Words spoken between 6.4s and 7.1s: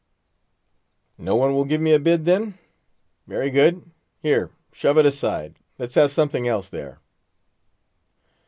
else there."